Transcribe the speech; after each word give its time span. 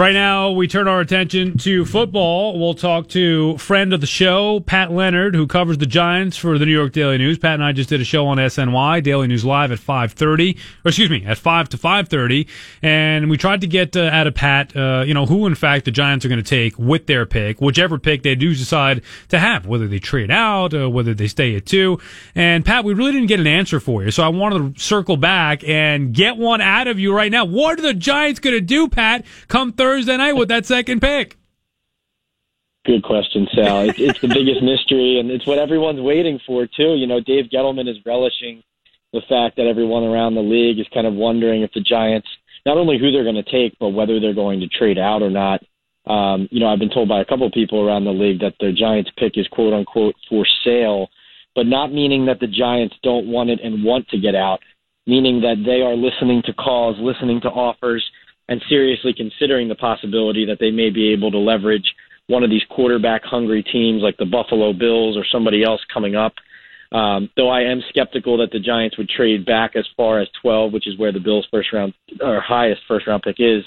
Right 0.00 0.14
now, 0.14 0.52
we 0.52 0.66
turn 0.66 0.88
our 0.88 1.00
attention 1.00 1.58
to 1.58 1.84
football. 1.84 2.58
We'll 2.58 2.72
talk 2.72 3.08
to 3.08 3.58
friend 3.58 3.92
of 3.92 4.00
the 4.00 4.06
show, 4.06 4.60
Pat 4.60 4.90
Leonard, 4.90 5.34
who 5.34 5.46
covers 5.46 5.76
the 5.76 5.84
Giants 5.84 6.38
for 6.38 6.56
the 6.56 6.64
New 6.64 6.72
York 6.72 6.94
Daily 6.94 7.18
News. 7.18 7.38
Pat 7.38 7.52
and 7.52 7.62
I 7.62 7.72
just 7.72 7.90
did 7.90 8.00
a 8.00 8.04
show 8.04 8.26
on 8.26 8.38
SNY, 8.38 9.02
Daily 9.02 9.26
News 9.26 9.44
Live 9.44 9.70
at 9.72 9.78
5.30, 9.78 10.56
or 10.86 10.88
excuse 10.88 11.10
me, 11.10 11.26
at 11.26 11.36
5 11.36 11.68
to 11.68 11.76
5.30, 11.76 12.48
and 12.80 13.28
we 13.28 13.36
tried 13.36 13.60
to 13.60 13.66
get 13.66 13.94
uh, 13.94 14.04
out 14.04 14.26
of 14.26 14.34
Pat, 14.34 14.74
uh, 14.74 15.04
you 15.06 15.12
know, 15.12 15.26
who 15.26 15.46
in 15.46 15.54
fact 15.54 15.84
the 15.84 15.90
Giants 15.90 16.24
are 16.24 16.30
going 16.30 16.42
to 16.42 16.48
take 16.48 16.78
with 16.78 17.06
their 17.06 17.26
pick, 17.26 17.60
whichever 17.60 17.98
pick 17.98 18.22
they 18.22 18.34
do 18.34 18.54
decide 18.54 19.02
to 19.28 19.38
have, 19.38 19.66
whether 19.66 19.86
they 19.86 19.98
trade 19.98 20.30
out, 20.30 20.72
uh, 20.72 20.88
whether 20.88 21.12
they 21.12 21.28
stay 21.28 21.56
at 21.56 21.66
two. 21.66 21.98
And 22.34 22.64
Pat, 22.64 22.84
we 22.84 22.94
really 22.94 23.12
didn't 23.12 23.28
get 23.28 23.38
an 23.38 23.46
answer 23.46 23.78
for 23.78 24.02
you, 24.02 24.10
so 24.10 24.22
I 24.22 24.28
wanted 24.28 24.76
to 24.76 24.80
circle 24.80 25.18
back 25.18 25.62
and 25.62 26.14
get 26.14 26.38
one 26.38 26.62
out 26.62 26.88
of 26.88 26.98
you 26.98 27.14
right 27.14 27.30
now. 27.30 27.44
What 27.44 27.78
are 27.78 27.82
the 27.82 27.92
Giants 27.92 28.40
going 28.40 28.56
to 28.56 28.62
do, 28.62 28.88
Pat, 28.88 29.26
come 29.46 29.74
Thursday? 29.74 29.89
Thursday 29.90 30.16
night 30.16 30.34
with 30.34 30.48
that 30.50 30.66
second 30.66 31.00
pick? 31.00 31.36
Good 32.86 33.02
question, 33.02 33.48
Sal. 33.52 33.88
It's, 33.88 33.98
it's 33.98 34.20
the 34.20 34.28
biggest 34.28 34.62
mystery, 34.62 35.18
and 35.18 35.32
it's 35.32 35.44
what 35.48 35.58
everyone's 35.58 36.00
waiting 36.00 36.38
for 36.46 36.64
too. 36.64 36.94
You 36.94 37.08
know, 37.08 37.18
Dave 37.18 37.46
Gettleman 37.52 37.88
is 37.88 37.96
relishing 38.06 38.62
the 39.12 39.20
fact 39.28 39.56
that 39.56 39.66
everyone 39.66 40.04
around 40.04 40.36
the 40.36 40.42
league 40.42 40.78
is 40.78 40.86
kind 40.94 41.08
of 41.08 41.14
wondering 41.14 41.62
if 41.62 41.72
the 41.72 41.80
Giants, 41.80 42.28
not 42.64 42.78
only 42.78 42.98
who 43.00 43.10
they're 43.10 43.24
going 43.24 43.42
to 43.42 43.50
take, 43.50 43.76
but 43.80 43.88
whether 43.88 44.20
they're 44.20 44.32
going 44.32 44.60
to 44.60 44.68
trade 44.68 44.96
out 44.96 45.22
or 45.22 45.30
not. 45.30 45.60
Um, 46.06 46.48
you 46.52 46.60
know, 46.60 46.68
I've 46.68 46.78
been 46.78 46.88
told 46.88 47.08
by 47.08 47.20
a 47.20 47.24
couple 47.24 47.48
of 47.48 47.52
people 47.52 47.84
around 47.84 48.04
the 48.04 48.12
league 48.12 48.40
that 48.42 48.54
the 48.60 48.70
Giants 48.70 49.10
pick 49.18 49.32
is 49.38 49.48
quote 49.48 49.74
unquote 49.74 50.14
for 50.28 50.46
sale, 50.64 51.08
but 51.56 51.66
not 51.66 51.92
meaning 51.92 52.26
that 52.26 52.38
the 52.38 52.46
Giants 52.46 52.94
don't 53.02 53.26
want 53.26 53.50
it 53.50 53.58
and 53.60 53.82
want 53.82 54.06
to 54.10 54.20
get 54.20 54.36
out, 54.36 54.60
meaning 55.08 55.40
that 55.40 55.64
they 55.66 55.82
are 55.82 55.96
listening 55.96 56.42
to 56.46 56.52
calls, 56.52 56.96
listening 57.00 57.40
to 57.40 57.48
offers, 57.48 58.08
and 58.50 58.60
seriously 58.68 59.14
considering 59.16 59.68
the 59.68 59.76
possibility 59.76 60.44
that 60.44 60.58
they 60.58 60.72
may 60.72 60.90
be 60.90 61.12
able 61.12 61.30
to 61.30 61.38
leverage 61.38 61.94
one 62.26 62.42
of 62.42 62.50
these 62.50 62.62
quarterback 62.68 63.22
hungry 63.24 63.62
teams 63.62 64.02
like 64.02 64.16
the 64.18 64.26
Buffalo 64.26 64.72
Bills 64.72 65.16
or 65.16 65.24
somebody 65.32 65.62
else 65.62 65.80
coming 65.92 66.16
up. 66.16 66.34
Um, 66.92 67.30
though 67.36 67.48
I 67.48 67.60
am 67.60 67.80
skeptical 67.88 68.36
that 68.38 68.50
the 68.50 68.58
Giants 68.58 68.98
would 68.98 69.08
trade 69.08 69.46
back 69.46 69.76
as 69.76 69.86
far 69.96 70.20
as 70.20 70.28
12, 70.42 70.72
which 70.72 70.88
is 70.88 70.98
where 70.98 71.12
the 71.12 71.20
Bills' 71.20 71.46
first 71.50 71.72
round 71.72 71.94
or 72.20 72.40
highest 72.40 72.82
first 72.88 73.06
round 73.06 73.22
pick 73.22 73.36
is. 73.38 73.62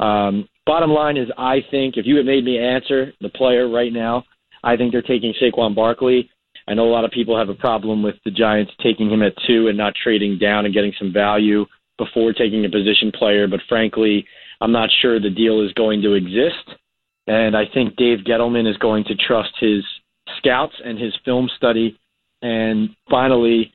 Um, 0.00 0.48
bottom 0.66 0.90
line 0.90 1.16
is, 1.16 1.28
I 1.38 1.60
think 1.70 1.96
if 1.96 2.04
you 2.04 2.16
had 2.16 2.26
made 2.26 2.44
me 2.44 2.58
answer 2.58 3.12
the 3.20 3.28
player 3.28 3.68
right 3.68 3.92
now, 3.92 4.24
I 4.64 4.76
think 4.76 4.90
they're 4.90 5.02
taking 5.02 5.32
Saquon 5.40 5.76
Barkley. 5.76 6.28
I 6.66 6.74
know 6.74 6.88
a 6.88 6.90
lot 6.90 7.04
of 7.04 7.12
people 7.12 7.38
have 7.38 7.48
a 7.48 7.54
problem 7.54 8.02
with 8.02 8.16
the 8.24 8.32
Giants 8.32 8.72
taking 8.82 9.08
him 9.08 9.22
at 9.22 9.34
two 9.46 9.68
and 9.68 9.78
not 9.78 9.94
trading 10.02 10.36
down 10.36 10.64
and 10.64 10.74
getting 10.74 10.92
some 10.98 11.12
value 11.12 11.64
before 11.98 12.32
taking 12.32 12.64
a 12.64 12.70
position 12.70 13.10
player, 13.12 13.46
but 13.46 13.60
frankly, 13.68 14.26
I'm 14.60 14.72
not 14.72 14.90
sure 15.00 15.20
the 15.20 15.30
deal 15.30 15.62
is 15.62 15.72
going 15.72 16.02
to 16.02 16.14
exist. 16.14 16.78
And 17.26 17.56
I 17.56 17.64
think 17.72 17.96
Dave 17.96 18.20
Gettleman 18.20 18.68
is 18.70 18.76
going 18.76 19.04
to 19.04 19.16
trust 19.16 19.52
his 19.58 19.82
scouts 20.38 20.74
and 20.84 20.98
his 20.98 21.14
film 21.24 21.48
study. 21.56 21.98
And 22.42 22.90
finally, 23.10 23.72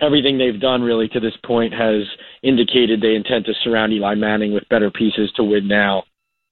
everything 0.00 0.38
they've 0.38 0.60
done 0.60 0.82
really 0.82 1.08
to 1.08 1.20
this 1.20 1.36
point 1.44 1.72
has 1.72 2.02
indicated 2.42 3.00
they 3.00 3.14
intend 3.14 3.44
to 3.44 3.54
surround 3.62 3.92
Eli 3.92 4.14
Manning 4.14 4.52
with 4.52 4.68
better 4.68 4.90
pieces 4.90 5.30
to 5.36 5.44
win 5.44 5.68
now. 5.68 6.04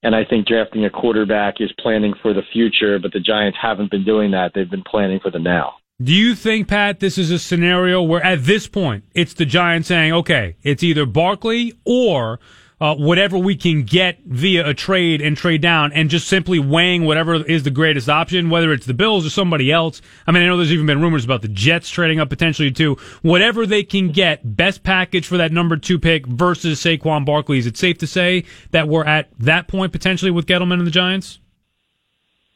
And 0.02 0.14
I 0.14 0.24
think 0.24 0.46
drafting 0.46 0.84
a 0.84 0.90
quarterback 0.90 1.60
is 1.60 1.72
planning 1.80 2.14
for 2.22 2.32
the 2.32 2.42
future, 2.52 2.98
but 2.98 3.12
the 3.12 3.20
Giants 3.20 3.58
haven't 3.60 3.90
been 3.90 4.04
doing 4.04 4.30
that. 4.32 4.52
They've 4.54 4.70
been 4.70 4.84
planning 4.84 5.18
for 5.20 5.30
the 5.30 5.38
now. 5.38 5.74
Do 6.02 6.12
you 6.12 6.34
think, 6.34 6.68
Pat, 6.68 7.00
this 7.00 7.16
is 7.16 7.30
a 7.30 7.38
scenario 7.38 8.02
where 8.02 8.22
at 8.22 8.44
this 8.44 8.68
point 8.68 9.04
it's 9.14 9.32
the 9.32 9.46
Giants 9.46 9.88
saying, 9.88 10.12
okay, 10.12 10.56
it's 10.62 10.82
either 10.82 11.06
Barkley 11.06 11.72
or 11.86 12.38
uh, 12.82 12.94
whatever 12.96 13.38
we 13.38 13.56
can 13.56 13.82
get 13.82 14.18
via 14.26 14.68
a 14.68 14.74
trade 14.74 15.22
and 15.22 15.38
trade 15.38 15.62
down 15.62 15.94
and 15.94 16.10
just 16.10 16.28
simply 16.28 16.58
weighing 16.58 17.06
whatever 17.06 17.36
is 17.36 17.62
the 17.62 17.70
greatest 17.70 18.10
option, 18.10 18.50
whether 18.50 18.74
it's 18.74 18.84
the 18.84 18.92
Bills 18.92 19.24
or 19.24 19.30
somebody 19.30 19.72
else. 19.72 20.02
I 20.26 20.32
mean, 20.32 20.42
I 20.42 20.46
know 20.46 20.58
there's 20.58 20.70
even 20.70 20.84
been 20.84 21.00
rumors 21.00 21.24
about 21.24 21.40
the 21.40 21.48
Jets 21.48 21.88
trading 21.88 22.20
up 22.20 22.28
potentially 22.28 22.70
too. 22.70 22.96
Whatever 23.22 23.64
they 23.64 23.82
can 23.82 24.08
get, 24.08 24.54
best 24.54 24.82
package 24.82 25.26
for 25.26 25.38
that 25.38 25.50
number 25.50 25.78
two 25.78 25.98
pick 25.98 26.26
versus 26.26 26.78
Saquon 26.78 27.24
Barkley. 27.24 27.56
Is 27.56 27.66
it 27.66 27.78
safe 27.78 27.96
to 27.98 28.06
say 28.06 28.44
that 28.72 28.86
we're 28.86 29.06
at 29.06 29.30
that 29.38 29.66
point 29.66 29.92
potentially 29.92 30.30
with 30.30 30.44
Gettleman 30.44 30.74
and 30.74 30.86
the 30.86 30.90
Giants? 30.90 31.38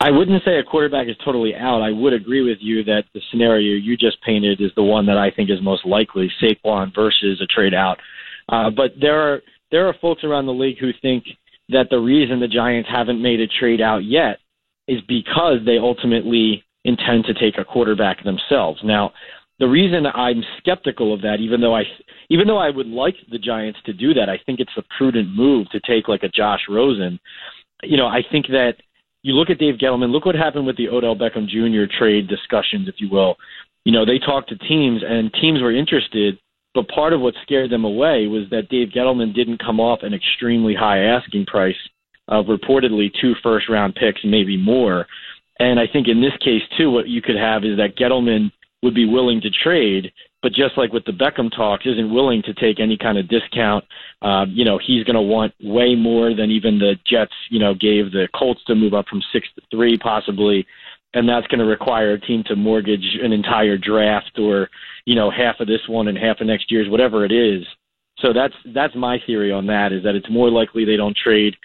I 0.03 0.11
wouldn't 0.11 0.43
say 0.45 0.59
a 0.59 0.65
quarterback 0.65 1.09
is 1.09 1.17
totally 1.23 1.55
out. 1.55 1.83
I 1.83 1.91
would 1.91 2.15
agree 2.15 2.41
with 2.41 2.57
you 2.61 2.83
that 2.85 3.05
the 3.13 3.21
scenario 3.31 3.77
you 3.77 3.99
just 3.99 4.21
painted 4.23 4.61
is 4.61 4.71
the 4.75 4.83
one 4.83 5.05
that 5.07 5.19
I 5.19 5.31
think 5.31 5.51
is 5.51 5.61
most 5.61 5.85
likely, 5.85 6.31
Saquon 6.43 6.95
versus 6.95 7.41
a 7.43 7.47
trade 7.47 7.75
out. 7.75 7.99
Uh, 8.49 8.71
but 8.71 8.93
there 8.99 9.21
are 9.21 9.43
there 9.71 9.87
are 9.87 9.95
folks 10.01 10.25
around 10.25 10.47
the 10.47 10.53
league 10.53 10.79
who 10.79 10.91
think 11.03 11.25
that 11.69 11.89
the 11.91 11.99
reason 11.99 12.41
the 12.41 12.49
Giants 12.49 12.89
haven't 12.91 13.23
made 13.23 13.41
a 13.41 13.47
trade 13.47 13.81
out 13.81 13.99
yet 13.99 14.39
is 14.89 15.01
because 15.07 15.59
they 15.65 15.77
ultimately 15.79 16.65
intend 16.85 17.25
to 17.27 17.35
take 17.35 17.59
a 17.59 17.65
quarterback 17.65 18.25
themselves. 18.25 18.81
Now, 18.83 19.13
the 19.59 19.69
reason 19.69 20.07
I'm 20.07 20.43
skeptical 20.59 21.13
of 21.13 21.21
that, 21.21 21.37
even 21.41 21.61
though 21.61 21.77
I 21.77 21.83
even 22.31 22.47
though 22.47 22.59
I 22.59 22.71
would 22.71 22.87
like 22.87 23.17
the 23.31 23.39
Giants 23.39 23.79
to 23.85 23.93
do 23.93 24.15
that, 24.15 24.31
I 24.31 24.39
think 24.47 24.61
it's 24.61 24.71
a 24.79 24.83
prudent 24.97 25.29
move 25.29 25.69
to 25.71 25.81
take 25.81 26.09
like 26.09 26.23
a 26.23 26.29
Josh 26.29 26.63
Rosen. 26.71 27.21
You 27.83 27.99
know, 27.99 28.07
I 28.07 28.23
think 28.33 28.47
that 28.49 28.75
you 29.23 29.35
look 29.35 29.51
at 29.51 29.59
Dave 29.59 29.77
Gettleman, 29.77 30.11
look 30.11 30.25
what 30.25 30.35
happened 30.35 30.67
with 30.67 30.77
the 30.77 30.89
Odell 30.89 31.17
Beckham 31.17 31.47
Jr. 31.47 31.93
trade 31.99 32.29
discussions, 32.29 32.89
if 32.89 32.97
you 32.99 33.09
will. 33.11 33.37
You 33.85 33.93
know, 33.93 34.05
they 34.05 34.19
talked 34.19 34.49
to 34.51 34.57
teams 34.57 35.03
and 35.07 35.33
teams 35.41 35.61
were 35.61 35.75
interested, 35.75 36.39
but 36.75 36.89
part 36.89 37.13
of 37.13 37.21
what 37.21 37.35
scared 37.43 37.71
them 37.71 37.85
away 37.85 38.27
was 38.27 38.45
that 38.51 38.69
Dave 38.69 38.89
Gettleman 38.89 39.35
didn't 39.35 39.63
come 39.63 39.81
off 39.81 40.01
an 40.03 40.15
extremely 40.15 40.75
high 40.75 41.05
asking 41.05 41.47
price 41.47 41.77
of 42.29 42.47
reportedly 42.47 43.11
two 43.21 43.35
first 43.43 43.69
round 43.69 43.95
picks, 43.95 44.21
maybe 44.25 44.57
more. 44.57 45.07
And 45.59 45.79
I 45.79 45.85
think 45.93 46.09
in 46.09 46.21
this 46.21 46.37
case, 46.43 46.63
too, 46.79 46.91
what 46.91 47.09
you 47.09 47.21
could 47.21 47.37
have 47.37 47.65
is 47.65 47.77
that 47.77 47.97
Gettleman 47.97 48.51
would 48.83 48.95
be 48.95 49.07
willing 49.07 49.41
to 49.43 49.51
trade, 49.51 50.13
but 50.43 50.53
just 50.53 50.77
like 50.77 50.93
with 50.93 51.05
the 51.05 51.13
Beckham 51.13 51.55
talks, 51.55 51.87
isn't 51.87 52.13
willing 52.13 52.43
to 52.43 52.55
take 52.55 52.81
any 52.81 52.97
kind 52.97 53.19
of 53.19 53.29
discount. 53.29 53.85
Uh, 54.23 54.47
you 54.49 54.65
know, 54.65 54.79
he's 54.79 55.05
going 55.05 55.17
to 55.17 55.23
want 55.23 55.53
way 55.63 55.95
more 55.95 56.35
than 56.35 56.51
even 56.51 56.79
the 56.79 56.95
Jets, 57.07 57.35
you 57.51 57.59
know, 57.59 57.75
gave 57.75 58.11
the 58.13 58.29
Colts 58.35 58.63
to 58.67 58.75
move 58.75 58.95
up 58.95 59.07
from 59.09 59.23
six 59.33 59.47
to 59.55 59.63
three, 59.71 59.99
possibly. 59.99 60.67
And 61.13 61.29
that's 61.29 61.47
going 61.49 61.59
to 61.59 61.67
require 61.67 62.13
a 62.13 62.21
team 62.21 62.45
to 62.47 62.57
mortgage 62.57 63.19
an 63.23 63.33
entire 63.33 63.77
draft 63.77 64.39
or, 64.39 64.69
you 65.05 65.15
know, 65.15 65.31
half 65.31 65.61
of 65.61 65.67
this 65.67 65.81
one 65.89 66.09
and 66.09 66.17
half 66.17 66.41
of 66.41 66.47
next 66.47 66.71
year's, 66.71 66.89
whatever 66.89 67.25
it 67.25 67.33
is. 67.33 67.65
So 68.21 68.33
that's 68.33 68.55
that's 68.75 68.95
my 68.95 69.19
theory 69.27 69.51
on 69.51 69.67
that 69.67 69.93
is 69.93 70.05
that 70.05 70.15
it's 70.15 70.31
more 70.31 70.51
likely 70.51 70.85
they 70.85 70.97
don't 70.97 71.17
trade 71.17 71.57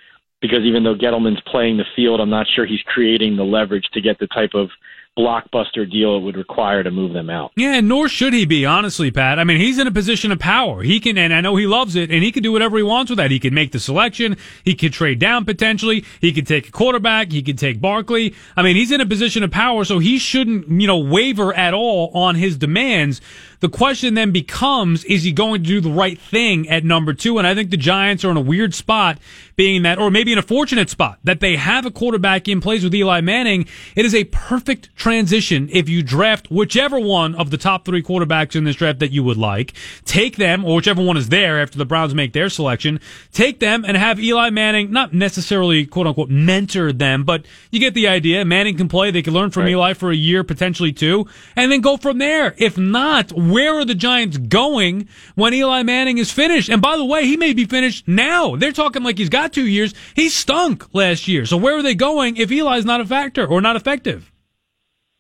because 0.41 0.61
even 0.63 0.83
though 0.83 0.95
Gettleman's 0.95 1.41
playing 1.47 1.77
the 1.77 1.85
field, 1.95 2.19
I'm 2.19 2.29
not 2.29 2.47
sure 2.55 2.65
he's 2.65 2.81
creating 2.85 3.35
the 3.35 3.43
leverage 3.43 3.87
to 3.93 4.01
get 4.01 4.19
the 4.19 4.27
type 4.27 4.51
of 4.53 4.69
blockbuster 5.17 5.89
deal 5.89 6.17
it 6.17 6.19
would 6.21 6.35
require 6.35 6.83
to 6.83 6.91
move 6.91 7.13
them 7.13 7.29
out. 7.29 7.51
Yeah, 7.55 7.79
nor 7.79 8.09
should 8.09 8.33
he 8.33 8.45
be, 8.45 8.65
honestly, 8.65 9.11
Pat. 9.11 9.39
I 9.39 9.43
mean, 9.43 9.57
he's 9.57 9.79
in 9.79 9.87
a 9.87 9.91
position 9.91 10.31
of 10.31 10.39
power. 10.39 10.83
He 10.83 10.99
can, 10.99 11.17
and 11.17 11.33
I 11.33 11.41
know 11.41 11.55
he 11.55 11.67
loves 11.67 11.95
it, 11.95 12.11
and 12.11 12.23
he 12.23 12.31
can 12.31 12.43
do 12.43 12.51
whatever 12.51 12.77
he 12.77 12.83
wants 12.83 13.09
with 13.09 13.17
that. 13.17 13.31
He 13.31 13.39
can 13.39 13.53
make 13.53 13.71
the 13.71 13.79
selection. 13.79 14.37
He 14.63 14.75
could 14.75 14.93
trade 14.93 15.19
down 15.19 15.45
potentially. 15.45 16.03
He 16.19 16.33
could 16.33 16.45
take 16.45 16.67
a 16.67 16.71
quarterback. 16.71 17.31
He 17.31 17.41
could 17.41 17.57
take 17.57 17.79
Barkley. 17.79 18.35
I 18.57 18.63
mean, 18.63 18.75
he's 18.75 18.91
in 18.91 19.01
a 19.01 19.05
position 19.05 19.43
of 19.43 19.51
power, 19.51 19.85
so 19.85 19.99
he 19.99 20.17
shouldn't, 20.17 20.69
you 20.69 20.87
know, 20.87 20.97
waver 20.97 21.53
at 21.53 21.73
all 21.73 22.11
on 22.13 22.35
his 22.35 22.57
demands. 22.57 23.21
The 23.65 23.69
question 23.69 24.13
then 24.13 24.29
becomes, 24.29 25.03
is 25.05 25.23
he 25.23 25.31
going 25.31 25.63
to 25.63 25.67
do 25.67 25.81
the 25.81 25.89
right 25.89 26.19
thing 26.19 26.69
at 26.69 26.83
number 26.83 27.15
two? 27.15 27.39
And 27.39 27.47
I 27.47 27.55
think 27.55 27.71
the 27.71 27.77
Giants 27.77 28.23
are 28.23 28.29
in 28.29 28.37
a 28.37 28.41
weird 28.41 28.75
spot 28.75 29.17
being 29.55 29.81
that, 29.83 29.97
or 29.97 30.11
maybe 30.11 30.31
in 30.31 30.37
a 30.37 30.43
fortunate 30.43 30.87
spot 30.87 31.17
that 31.23 31.39
they 31.39 31.55
have 31.55 31.83
a 31.83 31.89
quarterback 31.89 32.47
in 32.47 32.61
place 32.61 32.83
with 32.83 32.93
Eli 32.93 33.21
Manning. 33.21 33.65
It 33.95 34.05
is 34.05 34.13
a 34.13 34.25
perfect 34.25 34.95
transition 34.95 35.67
if 35.71 35.89
you 35.89 36.03
draft 36.03 36.51
whichever 36.51 36.99
one 36.99 37.33
of 37.33 37.49
the 37.49 37.57
top 37.57 37.85
three 37.85 38.03
quarterbacks 38.03 38.55
in 38.55 38.65
this 38.65 38.75
draft 38.75 38.99
that 38.99 39.11
you 39.11 39.23
would 39.23 39.37
like, 39.37 39.73
take 40.03 40.35
them, 40.35 40.63
or 40.63 40.75
whichever 40.75 41.01
one 41.01 41.17
is 41.17 41.29
there 41.29 41.59
after 41.59 41.79
the 41.79 41.85
Browns 41.85 42.13
make 42.13 42.33
their 42.33 42.49
selection, 42.49 42.99
take 43.31 43.59
them 43.59 43.83
and 43.83 43.97
have 43.97 44.19
Eli 44.19 44.51
Manning, 44.51 44.91
not 44.91 45.11
necessarily 45.11 45.87
quote 45.87 46.05
unquote 46.05 46.29
mentor 46.29 46.91
them, 46.91 47.23
but 47.23 47.45
you 47.71 47.79
get 47.79 47.95
the 47.95 48.07
idea. 48.07 48.45
Manning 48.45 48.77
can 48.77 48.89
play. 48.89 49.09
They 49.09 49.23
can 49.23 49.33
learn 49.33 49.49
from 49.49 49.63
right. 49.63 49.71
Eli 49.71 49.93
for 49.93 50.11
a 50.11 50.15
year, 50.15 50.43
potentially 50.43 50.91
two, 50.91 51.25
and 51.55 51.71
then 51.71 51.81
go 51.81 51.97
from 51.97 52.19
there. 52.19 52.53
If 52.57 52.77
not, 52.77 53.31
where 53.55 53.79
are 53.79 53.85
the 53.85 53.95
Giants 53.95 54.37
going 54.37 55.07
when 55.35 55.53
Eli 55.53 55.81
Manning 55.83 56.17
is 56.17 56.29
finished? 56.29 56.67
And 56.67 56.81
by 56.81 56.97
the 56.97 57.05
way, 57.05 57.25
he 57.25 57.37
may 57.37 57.53
be 57.53 57.63
finished 57.63 58.05
now. 58.05 58.57
They're 58.57 58.73
talking 58.73 59.01
like 59.01 59.17
he's 59.17 59.29
got 59.29 59.53
two 59.53 59.65
years. 59.65 59.93
He 60.13 60.27
stunk 60.27 60.93
last 60.93 61.29
year. 61.29 61.45
So 61.45 61.55
where 61.55 61.77
are 61.77 61.81
they 61.81 61.95
going 61.95 62.35
if 62.35 62.51
Eli's 62.51 62.83
not 62.83 62.99
a 62.99 63.05
factor 63.05 63.47
or 63.47 63.61
not 63.61 63.77
effective? 63.77 64.29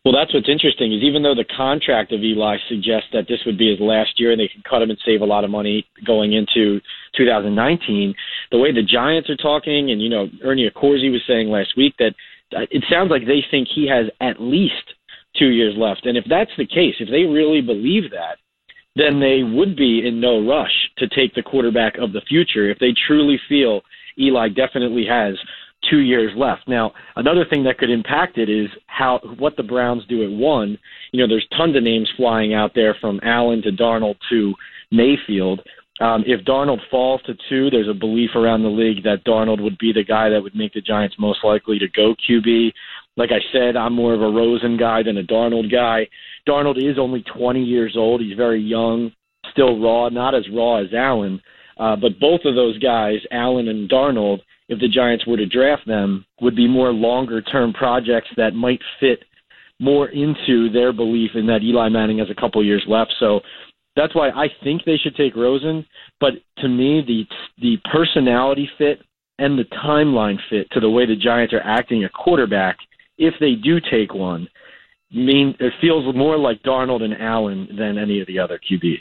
Well, 0.03 0.13
that's 0.13 0.33
what's 0.33 0.49
interesting 0.49 0.91
is 0.91 1.01
even 1.01 1.23
though 1.23 1.33
the 1.33 1.45
contract 1.45 2.11
of 2.11 2.21
Eli 2.23 2.57
suggests 2.67 3.07
that 3.13 3.29
this 3.29 3.39
would 3.45 3.57
be 3.57 3.71
his 3.71 3.79
last 3.79 4.19
year 4.19 4.33
and 4.33 4.39
they 4.41 4.49
can 4.49 4.63
cut 4.69 4.81
him 4.81 4.89
and 4.89 4.99
save 5.05 5.21
a 5.21 5.25
lot 5.25 5.45
of 5.45 5.49
money 5.49 5.87
going 6.05 6.33
into 6.33 6.81
2019, 7.15 8.13
the 8.51 8.57
way 8.57 8.73
the 8.73 8.83
Giants 8.83 9.29
are 9.29 9.37
talking 9.37 9.91
and, 9.91 10.01
you 10.01 10.09
know, 10.09 10.27
Ernie 10.43 10.69
Accorsi 10.69 11.09
was 11.09 11.21
saying 11.25 11.47
last 11.47 11.77
week 11.77 11.93
that 11.99 12.13
it 12.51 12.83
sounds 12.91 13.09
like 13.09 13.25
they 13.25 13.45
think 13.49 13.69
he 13.73 13.87
has 13.87 14.07
at 14.19 14.41
least 14.41 14.91
two 15.37 15.49
years 15.49 15.73
left. 15.77 16.05
And 16.05 16.17
if 16.17 16.25
that's 16.29 16.51
the 16.57 16.67
case, 16.67 16.95
if 16.99 17.09
they 17.09 17.23
really 17.23 17.61
believe 17.61 18.11
that, 18.11 18.37
then 18.95 19.19
they 19.19 19.43
would 19.43 19.75
be 19.75 20.07
in 20.07 20.21
no 20.21 20.45
rush 20.45 20.71
to 20.97 21.07
take 21.09 21.33
the 21.35 21.43
quarterback 21.43 21.97
of 21.97 22.13
the 22.13 22.21
future 22.21 22.69
if 22.69 22.79
they 22.79 22.93
truly 23.07 23.39
feel 23.49 23.81
Eli 24.17 24.47
definitely 24.49 25.05
has 25.05 25.35
two 25.89 25.99
years 25.99 26.31
left. 26.35 26.67
Now, 26.67 26.93
another 27.15 27.45
thing 27.49 27.63
that 27.65 27.77
could 27.77 27.89
impact 27.89 28.37
it 28.37 28.49
is 28.49 28.69
how 28.87 29.19
what 29.37 29.55
the 29.57 29.63
Browns 29.63 30.03
do 30.07 30.23
at 30.23 30.31
one. 30.31 30.77
You 31.11 31.19
know, 31.19 31.27
there's 31.27 31.47
tons 31.55 31.75
of 31.75 31.83
names 31.83 32.09
flying 32.17 32.53
out 32.53 32.71
there 32.73 32.95
from 32.99 33.19
Allen 33.23 33.61
to 33.63 33.71
Darnold 33.71 34.15
to 34.29 34.53
Mayfield. 34.91 35.61
Um, 36.01 36.23
if 36.27 36.45
Darnold 36.45 36.79
falls 36.91 37.21
to 37.23 37.35
two, 37.49 37.69
there's 37.69 37.87
a 37.87 37.93
belief 37.93 38.31
around 38.35 38.63
the 38.63 38.69
league 38.69 39.03
that 39.03 39.23
Darnold 39.25 39.61
would 39.61 39.77
be 39.77 39.93
the 39.93 40.03
guy 40.03 40.29
that 40.29 40.41
would 40.41 40.55
make 40.55 40.73
the 40.73 40.81
Giants 40.81 41.15
most 41.17 41.39
likely 41.43 41.79
to 41.79 41.87
go 41.87 42.15
QB. 42.27 42.73
Like 43.17 43.31
I 43.31 43.39
said, 43.53 43.75
I'm 43.75 43.93
more 43.93 44.13
of 44.13 44.21
a 44.21 44.29
Rosen 44.29 44.77
guy 44.77 45.03
than 45.03 45.17
a 45.17 45.23
Darnold 45.23 45.71
guy. 45.71 46.07
Darnold 46.47 46.77
is 46.77 46.99
only 46.99 47.23
20 47.37 47.63
years 47.63 47.95
old. 47.97 48.21
He's 48.21 48.35
very 48.35 48.61
young, 48.61 49.11
still 49.51 49.79
raw, 49.79 50.09
not 50.09 50.35
as 50.35 50.43
raw 50.53 50.77
as 50.77 50.93
Allen. 50.93 51.41
Uh, 51.77 51.95
but 51.95 52.19
both 52.19 52.41
of 52.45 52.55
those 52.55 52.77
guys, 52.79 53.19
Allen 53.31 53.67
and 53.67 53.89
Darnold, 53.89 54.39
if 54.67 54.79
the 54.79 54.87
Giants 54.87 55.25
were 55.27 55.37
to 55.37 55.45
draft 55.45 55.85
them, 55.85 56.25
would 56.41 56.55
be 56.55 56.67
more 56.67 56.91
longer 56.91 57.41
term 57.41 57.73
projects 57.73 58.29
that 58.37 58.53
might 58.53 58.81
fit 58.99 59.19
more 59.79 60.09
into 60.09 60.69
their 60.71 60.93
belief 60.93 61.31
in 61.35 61.45
that 61.47 61.61
Eli 61.61 61.89
Manning 61.89 62.19
has 62.19 62.29
a 62.29 62.39
couple 62.39 62.63
years 62.63 62.83
left. 62.87 63.13
So 63.19 63.41
that's 63.95 64.15
why 64.15 64.29
I 64.29 64.47
think 64.63 64.83
they 64.83 64.97
should 64.97 65.15
take 65.15 65.35
Rosen. 65.35 65.85
But 66.19 66.33
to 66.59 66.67
me, 66.67 67.03
the 67.05 67.25
the 67.61 67.77
personality 67.91 68.69
fit 68.77 69.01
and 69.37 69.59
the 69.59 69.65
timeline 69.85 70.37
fit 70.49 70.69
to 70.71 70.79
the 70.79 70.89
way 70.89 71.05
the 71.05 71.15
Giants 71.15 71.53
are 71.53 71.61
acting 71.61 72.05
a 72.05 72.09
quarterback, 72.09 72.77
if 73.17 73.33
they 73.39 73.55
do 73.55 73.79
take 73.79 74.13
one, 74.13 74.47
mean 75.11 75.55
it 75.59 75.73
feels 75.81 76.13
more 76.15 76.37
like 76.37 76.61
Darnold 76.63 77.01
and 77.01 77.13
Allen 77.13 77.67
than 77.77 77.97
any 77.97 78.19
of 78.21 78.27
the 78.27 78.39
other 78.39 78.59
QBs. 78.59 78.97